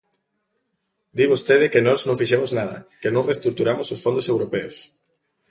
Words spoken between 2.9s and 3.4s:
que non